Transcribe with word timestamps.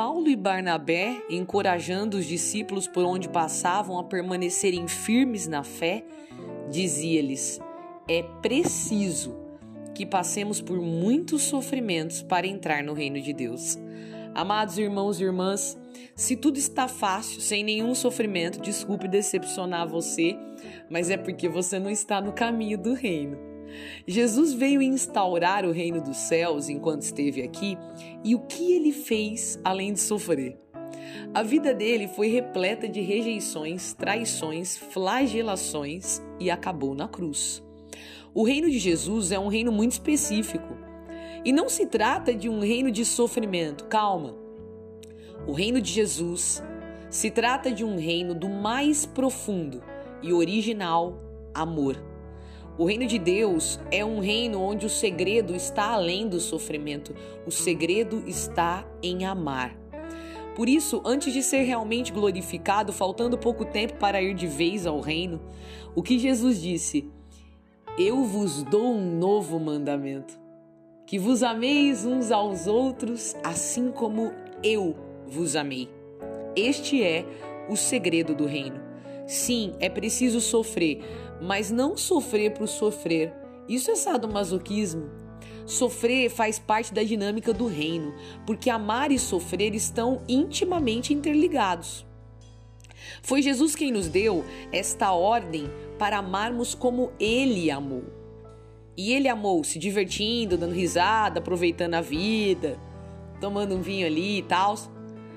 Paulo 0.00 0.28
e 0.30 0.34
Barnabé, 0.34 1.22
encorajando 1.28 2.16
os 2.16 2.24
discípulos 2.24 2.88
por 2.88 3.04
onde 3.04 3.28
passavam 3.28 3.98
a 3.98 4.04
permanecerem 4.04 4.88
firmes 4.88 5.46
na 5.46 5.62
fé, 5.62 6.02
dizia-lhes: 6.70 7.60
é 8.08 8.22
preciso 8.40 9.36
que 9.94 10.06
passemos 10.06 10.62
por 10.62 10.80
muitos 10.80 11.42
sofrimentos 11.42 12.22
para 12.22 12.46
entrar 12.46 12.82
no 12.82 12.94
reino 12.94 13.20
de 13.20 13.34
Deus. 13.34 13.78
Amados 14.34 14.78
irmãos 14.78 15.20
e 15.20 15.24
irmãs, 15.24 15.76
se 16.16 16.34
tudo 16.34 16.56
está 16.56 16.88
fácil, 16.88 17.38
sem 17.42 17.62
nenhum 17.62 17.94
sofrimento, 17.94 18.58
desculpe 18.58 19.06
decepcionar 19.06 19.86
você, 19.86 20.34
mas 20.88 21.10
é 21.10 21.18
porque 21.18 21.46
você 21.46 21.78
não 21.78 21.90
está 21.90 22.22
no 22.22 22.32
caminho 22.32 22.78
do 22.78 22.94
reino. 22.94 23.49
Jesus 24.06 24.52
veio 24.52 24.82
instaurar 24.82 25.64
o 25.64 25.72
reino 25.72 26.00
dos 26.00 26.16
céus 26.16 26.68
enquanto 26.68 27.02
esteve 27.02 27.42
aqui, 27.42 27.76
e 28.24 28.34
o 28.34 28.40
que 28.40 28.72
ele 28.72 28.92
fez 28.92 29.58
além 29.64 29.92
de 29.92 30.00
sofrer? 30.00 30.58
A 31.32 31.42
vida 31.42 31.72
dele 31.72 32.08
foi 32.08 32.28
repleta 32.28 32.88
de 32.88 33.00
rejeições, 33.00 33.92
traições, 33.92 34.76
flagelações 34.76 36.20
e 36.38 36.50
acabou 36.50 36.94
na 36.94 37.08
cruz. 37.08 37.62
O 38.34 38.44
reino 38.44 38.70
de 38.70 38.78
Jesus 38.78 39.32
é 39.32 39.38
um 39.38 39.48
reino 39.48 39.72
muito 39.72 39.92
específico. 39.92 40.76
E 41.44 41.52
não 41.52 41.68
se 41.68 41.86
trata 41.86 42.34
de 42.34 42.48
um 42.48 42.60
reino 42.60 42.90
de 42.90 43.04
sofrimento, 43.04 43.84
calma. 43.84 44.36
O 45.46 45.52
reino 45.52 45.80
de 45.80 45.90
Jesus 45.90 46.62
se 47.08 47.30
trata 47.30 47.72
de 47.72 47.84
um 47.84 47.96
reino 47.96 48.34
do 48.34 48.48
mais 48.48 49.06
profundo 49.06 49.82
e 50.22 50.32
original 50.32 51.18
amor. 51.54 51.96
O 52.80 52.86
reino 52.86 53.06
de 53.06 53.18
Deus 53.18 53.78
é 53.90 54.02
um 54.02 54.20
reino 54.20 54.58
onde 54.58 54.86
o 54.86 54.88
segredo 54.88 55.54
está 55.54 55.90
além 55.90 56.26
do 56.26 56.40
sofrimento, 56.40 57.14
o 57.46 57.50
segredo 57.50 58.24
está 58.26 58.88
em 59.02 59.26
amar. 59.26 59.76
Por 60.56 60.66
isso, 60.66 61.02
antes 61.04 61.30
de 61.30 61.42
ser 61.42 61.64
realmente 61.64 62.10
glorificado, 62.10 62.90
faltando 62.90 63.36
pouco 63.36 63.66
tempo 63.66 63.98
para 63.98 64.22
ir 64.22 64.32
de 64.32 64.46
vez 64.46 64.86
ao 64.86 64.98
reino, 64.98 65.42
o 65.94 66.02
que 66.02 66.18
Jesus 66.18 66.62
disse? 66.62 67.06
Eu 67.98 68.24
vos 68.24 68.62
dou 68.62 68.94
um 68.94 69.14
novo 69.18 69.60
mandamento: 69.60 70.40
que 71.06 71.18
vos 71.18 71.42
ameis 71.42 72.06
uns 72.06 72.30
aos 72.32 72.66
outros, 72.66 73.36
assim 73.44 73.90
como 73.90 74.32
eu 74.64 74.96
vos 75.26 75.54
amei. 75.54 75.86
Este 76.56 77.04
é 77.04 77.26
o 77.68 77.76
segredo 77.76 78.34
do 78.34 78.46
reino. 78.46 78.89
Sim, 79.30 79.74
é 79.78 79.88
preciso 79.88 80.40
sofrer, 80.40 81.04
mas 81.40 81.70
não 81.70 81.96
sofrer 81.96 82.52
por 82.52 82.66
sofrer. 82.66 83.32
Isso 83.68 83.88
é 83.88 83.94
sadomasoquismo. 83.94 85.08
Sofrer 85.64 86.28
faz 86.28 86.58
parte 86.58 86.92
da 86.92 87.04
dinâmica 87.04 87.52
do 87.52 87.68
reino, 87.68 88.12
porque 88.44 88.68
amar 88.68 89.12
e 89.12 89.20
sofrer 89.20 89.72
estão 89.72 90.20
intimamente 90.28 91.14
interligados. 91.14 92.04
Foi 93.22 93.40
Jesus 93.40 93.76
quem 93.76 93.92
nos 93.92 94.08
deu 94.08 94.44
esta 94.72 95.12
ordem 95.12 95.70
para 95.96 96.18
amarmos 96.18 96.74
como 96.74 97.12
ele 97.20 97.70
amou. 97.70 98.02
E 98.96 99.12
ele 99.12 99.28
amou 99.28 99.62
se 99.62 99.78
divertindo, 99.78 100.58
dando 100.58 100.74
risada, 100.74 101.38
aproveitando 101.38 101.94
a 101.94 102.00
vida, 102.00 102.80
tomando 103.40 103.76
um 103.76 103.80
vinho 103.80 104.08
ali 104.08 104.38
e 104.38 104.42
tal 104.42 104.74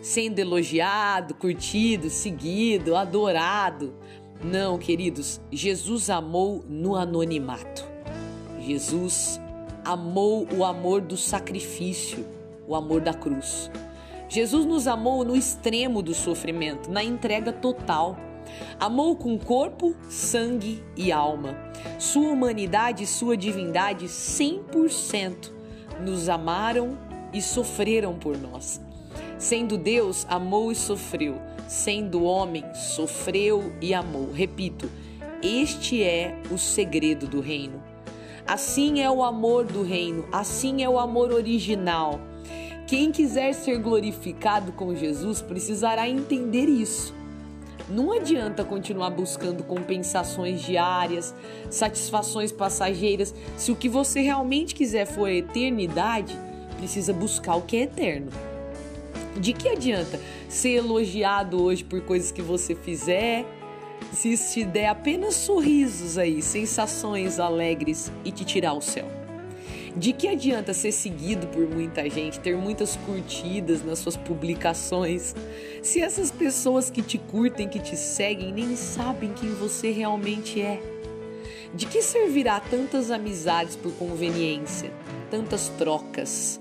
sendo 0.00 0.38
elogiado, 0.38 1.34
curtido, 1.34 2.08
seguido, 2.10 2.96
adorado. 2.96 3.94
Não, 4.42 4.78
queridos, 4.78 5.40
Jesus 5.50 6.10
amou 6.10 6.64
no 6.68 6.96
anonimato. 6.96 7.86
Jesus 8.60 9.40
amou 9.84 10.46
o 10.54 10.64
amor 10.64 11.00
do 11.00 11.16
sacrifício, 11.16 12.24
o 12.66 12.74
amor 12.74 13.00
da 13.00 13.14
cruz. 13.14 13.70
Jesus 14.28 14.66
nos 14.66 14.86
amou 14.86 15.24
no 15.24 15.34
extremo 15.34 16.02
do 16.02 16.14
sofrimento, 16.14 16.90
na 16.90 17.02
entrega 17.02 17.52
total. 17.52 18.16
Amou 18.78 19.16
com 19.16 19.38
corpo, 19.38 19.96
sangue 20.08 20.82
e 20.96 21.10
alma. 21.10 21.56
Sua 21.98 22.30
humanidade 22.30 23.04
e 23.04 23.06
sua 23.06 23.36
divindade 23.36 24.06
100% 24.06 25.50
nos 26.04 26.28
amaram 26.28 26.98
e 27.32 27.40
sofreram 27.40 28.18
por 28.18 28.36
nós. 28.36 28.80
Sendo 29.38 29.78
Deus, 29.78 30.26
amou 30.28 30.72
e 30.72 30.74
sofreu. 30.74 31.40
Sendo 31.68 32.24
homem, 32.24 32.64
sofreu 32.74 33.72
e 33.80 33.94
amou. 33.94 34.32
Repito, 34.32 34.90
este 35.40 36.02
é 36.02 36.36
o 36.50 36.58
segredo 36.58 37.28
do 37.28 37.40
reino. 37.40 37.80
Assim 38.44 39.00
é 39.00 39.10
o 39.10 39.22
amor 39.22 39.64
do 39.64 39.82
reino, 39.82 40.24
assim 40.32 40.82
é 40.82 40.88
o 40.88 40.98
amor 40.98 41.32
original. 41.32 42.18
Quem 42.88 43.12
quiser 43.12 43.52
ser 43.52 43.78
glorificado 43.78 44.72
com 44.72 44.96
Jesus 44.96 45.40
precisará 45.40 46.08
entender 46.08 46.66
isso. 46.66 47.14
Não 47.88 48.12
adianta 48.12 48.64
continuar 48.64 49.10
buscando 49.10 49.62
compensações 49.62 50.62
diárias, 50.62 51.34
satisfações 51.70 52.50
passageiras. 52.50 53.34
Se 53.56 53.70
o 53.70 53.76
que 53.76 53.88
você 53.88 54.20
realmente 54.20 54.74
quiser 54.74 55.06
for 55.06 55.28
a 55.28 55.34
eternidade, 55.34 56.36
precisa 56.78 57.12
buscar 57.12 57.56
o 57.56 57.62
que 57.62 57.76
é 57.76 57.82
eterno. 57.82 58.30
De 59.40 59.52
que 59.52 59.68
adianta 59.68 60.18
ser 60.48 60.76
elogiado 60.76 61.62
hoje 61.62 61.84
por 61.84 62.00
coisas 62.00 62.32
que 62.32 62.42
você 62.42 62.74
fizer, 62.74 63.46
se 64.12 64.32
isso 64.32 64.54
te 64.54 64.64
der 64.64 64.88
apenas 64.88 65.34
sorrisos 65.34 66.18
aí, 66.18 66.42
sensações 66.42 67.38
alegres 67.38 68.10
e 68.24 68.32
te 68.32 68.44
tirar 68.44 68.72
o 68.72 68.80
céu? 68.80 69.06
De 69.96 70.12
que 70.12 70.28
adianta 70.28 70.74
ser 70.74 70.92
seguido 70.92 71.46
por 71.48 71.68
muita 71.68 72.08
gente, 72.08 72.40
ter 72.40 72.56
muitas 72.56 72.96
curtidas 72.96 73.84
nas 73.84 73.98
suas 74.00 74.16
publicações, 74.16 75.34
se 75.82 76.00
essas 76.00 76.30
pessoas 76.30 76.90
que 76.90 77.02
te 77.02 77.18
curtem, 77.18 77.68
que 77.68 77.78
te 77.78 77.96
seguem, 77.96 78.52
nem 78.52 78.76
sabem 78.76 79.32
quem 79.32 79.54
você 79.54 79.90
realmente 79.90 80.60
é? 80.60 80.80
De 81.74 81.86
que 81.86 82.02
servirá 82.02 82.60
tantas 82.60 83.10
amizades 83.10 83.76
por 83.76 83.92
conveniência, 83.92 84.90
tantas 85.30 85.68
trocas? 85.70 86.60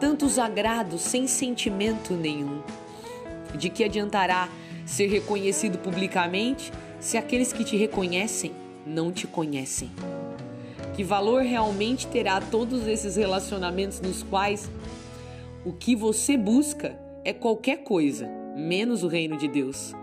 Tantos 0.00 0.38
agrados 0.38 1.02
sem 1.02 1.26
sentimento 1.26 2.14
nenhum. 2.14 2.62
De 3.54 3.68
que 3.68 3.84
adiantará 3.84 4.48
ser 4.86 5.08
reconhecido 5.08 5.78
publicamente 5.78 6.72
se 6.98 7.18
aqueles 7.18 7.52
que 7.52 7.62
te 7.62 7.76
reconhecem 7.76 8.52
não 8.86 9.12
te 9.12 9.26
conhecem? 9.26 9.90
Que 10.96 11.04
valor 11.04 11.42
realmente 11.42 12.06
terá 12.06 12.40
todos 12.40 12.86
esses 12.86 13.16
relacionamentos 13.16 14.00
nos 14.00 14.22
quais 14.22 14.70
o 15.64 15.72
que 15.72 15.94
você 15.94 16.36
busca 16.36 16.98
é 17.22 17.34
qualquer 17.34 17.84
coisa, 17.84 18.26
menos 18.56 19.02
o 19.02 19.08
reino 19.08 19.36
de 19.36 19.46
Deus? 19.46 19.94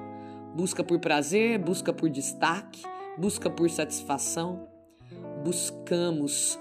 Busca 0.53 0.83
por 0.83 0.99
prazer, 0.99 1.57
busca 1.57 1.91
por 1.91 2.09
destaque, 2.09 2.83
busca 3.17 3.49
por 3.49 3.69
satisfação. 3.69 4.67
Buscamos 5.43 6.59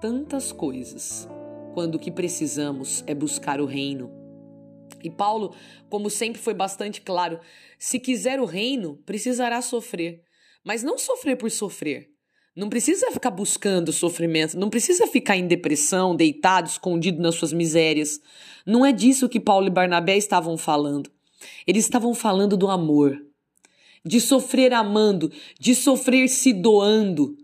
tantas 0.00 0.52
coisas 0.52 1.28
quando 1.78 1.94
o 1.94 1.98
que 2.00 2.10
precisamos 2.10 3.04
é 3.06 3.14
buscar 3.14 3.60
o 3.60 3.64
reino. 3.64 4.10
E 5.00 5.08
Paulo, 5.08 5.54
como 5.88 6.10
sempre 6.10 6.42
foi 6.42 6.52
bastante 6.52 7.00
claro, 7.00 7.38
se 7.78 8.00
quiser 8.00 8.40
o 8.40 8.44
reino, 8.44 9.00
precisará 9.06 9.62
sofrer, 9.62 10.24
mas 10.64 10.82
não 10.82 10.98
sofrer 10.98 11.36
por 11.36 11.48
sofrer. 11.52 12.08
Não 12.56 12.68
precisa 12.68 13.12
ficar 13.12 13.30
buscando 13.30 13.92
sofrimento, 13.92 14.58
não 14.58 14.68
precisa 14.68 15.06
ficar 15.06 15.36
em 15.36 15.46
depressão, 15.46 16.16
deitado, 16.16 16.66
escondido 16.66 17.22
nas 17.22 17.36
suas 17.36 17.52
misérias. 17.52 18.18
Não 18.66 18.84
é 18.84 18.90
disso 18.90 19.28
que 19.28 19.38
Paulo 19.38 19.68
e 19.68 19.70
Barnabé 19.70 20.16
estavam 20.16 20.56
falando. 20.56 21.08
Eles 21.64 21.84
estavam 21.84 22.12
falando 22.12 22.56
do 22.56 22.66
amor, 22.66 23.16
de 24.04 24.20
sofrer 24.20 24.74
amando, 24.74 25.30
de 25.60 25.76
sofrer 25.76 26.28
se 26.28 26.52
doando, 26.52 27.36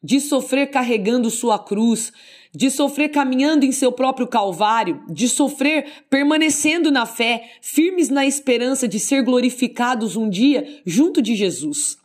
de 0.00 0.20
sofrer 0.20 0.68
carregando 0.68 1.30
sua 1.30 1.58
cruz, 1.58 2.12
de 2.54 2.70
sofrer 2.70 3.08
caminhando 3.08 3.64
em 3.64 3.72
seu 3.72 3.90
próprio 3.90 4.26
calvário, 4.26 5.02
de 5.08 5.28
sofrer 5.28 6.04
permanecendo 6.10 6.90
na 6.90 7.06
fé, 7.06 7.50
firmes 7.62 8.10
na 8.10 8.26
esperança 8.26 8.86
de 8.86 9.00
ser 9.00 9.22
glorificados 9.22 10.16
um 10.16 10.28
dia 10.28 10.80
junto 10.84 11.22
de 11.22 11.34
Jesus. 11.34 11.96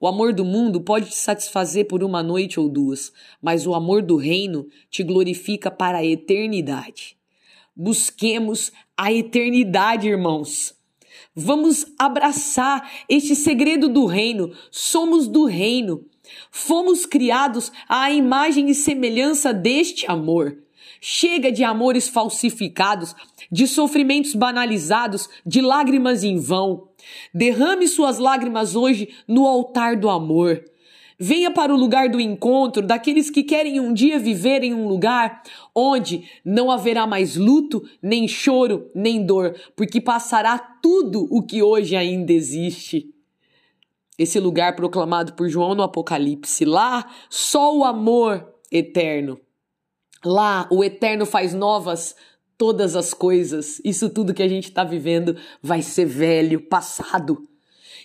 O 0.00 0.06
amor 0.08 0.32
do 0.32 0.44
mundo 0.44 0.80
pode 0.80 1.10
te 1.10 1.14
satisfazer 1.14 1.86
por 1.86 2.02
uma 2.02 2.22
noite 2.22 2.58
ou 2.58 2.68
duas, 2.68 3.12
mas 3.40 3.66
o 3.66 3.74
amor 3.74 4.02
do 4.02 4.16
reino 4.16 4.66
te 4.90 5.02
glorifica 5.02 5.70
para 5.70 5.98
a 5.98 6.04
eternidade. 6.04 7.16
Busquemos 7.76 8.72
a 8.96 9.12
eternidade, 9.12 10.08
irmãos. 10.08 10.74
Vamos 11.34 11.86
abraçar 11.98 12.90
este 13.08 13.36
segredo 13.36 13.88
do 13.88 14.06
reino. 14.06 14.52
Somos 14.70 15.28
do 15.28 15.44
reino. 15.44 16.04
Fomos 16.50 17.06
criados 17.06 17.72
à 17.88 18.10
imagem 18.10 18.68
e 18.70 18.74
semelhança 18.74 19.52
deste 19.52 20.10
amor. 20.10 20.56
Chega 21.00 21.50
de 21.50 21.64
amores 21.64 22.08
falsificados, 22.08 23.14
de 23.50 23.66
sofrimentos 23.66 24.34
banalizados, 24.34 25.28
de 25.44 25.60
lágrimas 25.60 26.22
em 26.22 26.38
vão. 26.38 26.88
Derrame 27.34 27.88
suas 27.88 28.18
lágrimas 28.18 28.76
hoje 28.76 29.08
no 29.26 29.46
altar 29.46 29.96
do 29.96 30.08
amor. 30.08 30.64
Venha 31.18 31.52
para 31.52 31.72
o 31.72 31.76
lugar 31.76 32.08
do 32.08 32.20
encontro 32.20 32.84
daqueles 32.84 33.30
que 33.30 33.44
querem 33.44 33.78
um 33.78 33.92
dia 33.92 34.18
viver 34.18 34.64
em 34.64 34.74
um 34.74 34.88
lugar 34.88 35.42
onde 35.74 36.24
não 36.44 36.70
haverá 36.70 37.06
mais 37.06 37.36
luto, 37.36 37.80
nem 38.02 38.26
choro, 38.26 38.90
nem 38.94 39.24
dor, 39.24 39.54
porque 39.76 40.00
passará 40.00 40.58
tudo 40.58 41.28
o 41.30 41.42
que 41.42 41.62
hoje 41.62 41.94
ainda 41.94 42.32
existe. 42.32 43.11
Esse 44.18 44.38
lugar 44.38 44.76
proclamado 44.76 45.32
por 45.32 45.48
João 45.48 45.74
no 45.74 45.82
Apocalipse, 45.82 46.64
lá 46.64 47.10
só 47.30 47.76
o 47.76 47.84
amor 47.84 48.46
eterno. 48.70 49.40
Lá 50.24 50.68
o 50.70 50.84
eterno 50.84 51.26
faz 51.26 51.54
novas 51.54 52.14
todas 52.56 52.94
as 52.94 53.12
coisas. 53.12 53.80
Isso 53.84 54.10
tudo 54.10 54.34
que 54.34 54.42
a 54.42 54.48
gente 54.48 54.68
está 54.68 54.84
vivendo 54.84 55.36
vai 55.62 55.82
ser 55.82 56.04
velho, 56.04 56.60
passado. 56.60 57.42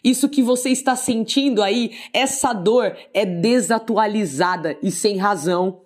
Isso 0.04 0.30
que 0.30 0.42
você 0.42 0.70
está 0.70 0.96
sentindo 0.96 1.62
aí, 1.62 1.92
essa 2.14 2.54
dor 2.54 2.96
é 3.14 3.26
desatualizada 3.26 4.78
e 4.82 4.92
sem 4.92 5.18
razão. 5.18 5.82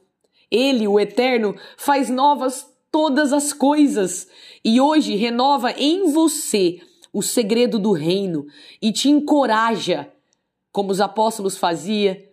Ele, 0.49 0.87
o 0.87 0.99
Eterno, 0.99 1.55
faz 1.77 2.09
novas 2.09 2.67
todas 2.91 3.31
as 3.31 3.53
coisas 3.53 4.27
e 4.63 4.81
hoje 4.81 5.15
renova 5.15 5.71
em 5.71 6.11
você 6.11 6.79
o 7.13 7.21
segredo 7.21 7.77
do 7.77 7.91
reino 7.91 8.45
e 8.81 8.91
te 8.91 9.09
encoraja, 9.09 10.11
como 10.71 10.91
os 10.91 11.01
apóstolos 11.01 11.57
fazia, 11.57 12.29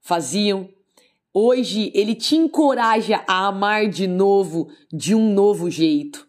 faziam. 0.00 0.68
Hoje 1.32 1.90
ele 1.94 2.14
te 2.14 2.36
encoraja 2.36 3.22
a 3.26 3.46
amar 3.46 3.88
de 3.88 4.06
novo, 4.06 4.68
de 4.92 5.14
um 5.14 5.32
novo 5.32 5.70
jeito. 5.70 6.26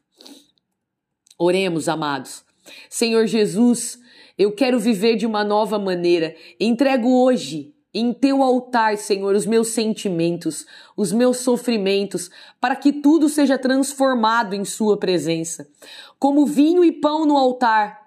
Oremos, 1.37 1.87
amados. 1.87 2.43
Senhor 2.89 3.25
Jesus, 3.25 3.99
eu 4.37 4.51
quero 4.51 4.79
viver 4.79 5.15
de 5.15 5.25
uma 5.25 5.43
nova 5.43 5.79
maneira. 5.79 6.35
Entrego 6.59 7.09
hoje 7.23 7.73
em 7.93 8.13
teu 8.13 8.43
altar, 8.43 8.97
Senhor, 8.97 9.35
os 9.35 9.45
meus 9.45 9.69
sentimentos, 9.69 10.65
os 10.95 11.11
meus 11.11 11.37
sofrimentos, 11.37 12.29
para 12.61 12.75
que 12.75 12.93
tudo 12.93 13.27
seja 13.27 13.57
transformado 13.57 14.53
em 14.53 14.63
Sua 14.63 14.97
presença. 14.97 15.67
Como 16.19 16.45
vinho 16.45 16.83
e 16.83 16.91
pão 16.91 17.25
no 17.25 17.35
altar, 17.35 17.99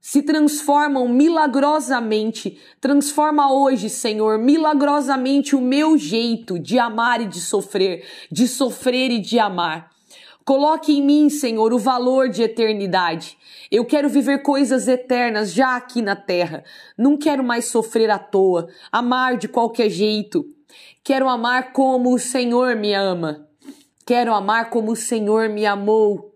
se 0.00 0.22
transformam 0.22 1.08
milagrosamente. 1.08 2.58
Transforma 2.80 3.52
hoje, 3.52 3.90
Senhor, 3.90 4.38
milagrosamente 4.38 5.54
o 5.54 5.60
meu 5.60 5.98
jeito 5.98 6.58
de 6.58 6.78
amar 6.78 7.20
e 7.20 7.26
de 7.26 7.40
sofrer, 7.40 8.06
de 8.30 8.48
sofrer 8.48 9.10
e 9.10 9.18
de 9.18 9.38
amar. 9.38 9.89
Coloque 10.50 10.98
em 10.98 11.00
mim, 11.00 11.30
Senhor, 11.30 11.72
o 11.72 11.78
valor 11.78 12.28
de 12.28 12.42
eternidade. 12.42 13.38
Eu 13.70 13.84
quero 13.84 14.08
viver 14.08 14.42
coisas 14.42 14.88
eternas 14.88 15.52
já 15.52 15.76
aqui 15.76 16.02
na 16.02 16.16
terra. 16.16 16.64
Não 16.98 17.16
quero 17.16 17.44
mais 17.44 17.66
sofrer 17.66 18.10
à 18.10 18.18
toa, 18.18 18.68
amar 18.90 19.36
de 19.36 19.46
qualquer 19.46 19.88
jeito. 19.88 20.44
Quero 21.04 21.28
amar 21.28 21.72
como 21.72 22.12
o 22.12 22.18
Senhor 22.18 22.74
me 22.74 22.92
ama. 22.92 23.48
Quero 24.04 24.34
amar 24.34 24.70
como 24.70 24.90
o 24.90 24.96
Senhor 24.96 25.48
me 25.48 25.64
amou. 25.64 26.34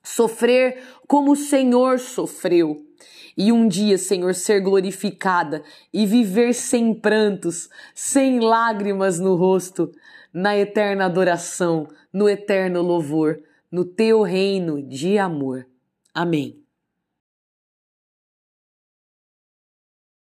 Sofrer 0.00 0.80
como 1.08 1.32
o 1.32 1.36
Senhor 1.36 1.98
sofreu. 1.98 2.86
E 3.36 3.52
um 3.52 3.66
dia, 3.66 3.98
Senhor, 3.98 4.34
ser 4.34 4.60
glorificada 4.60 5.62
e 5.92 6.06
viver 6.06 6.54
sem 6.54 6.94
prantos, 6.94 7.68
sem 7.94 8.40
lágrimas 8.40 9.18
no 9.18 9.34
rosto, 9.34 9.90
na 10.32 10.56
eterna 10.56 11.06
adoração, 11.06 11.88
no 12.12 12.28
eterno 12.28 12.80
louvor, 12.80 13.40
no 13.70 13.84
teu 13.84 14.22
reino 14.22 14.82
de 14.82 15.18
amor. 15.18 15.66
Amém. 16.14 16.63